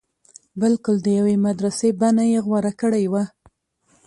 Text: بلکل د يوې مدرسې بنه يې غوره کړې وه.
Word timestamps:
بلکل 0.61 0.95
د 1.01 1.07
يوې 1.19 1.35
مدرسې 1.45 1.89
بنه 1.99 2.23
يې 2.31 2.39
غوره 2.45 2.73
کړې 2.81 3.05
وه. 3.11 3.23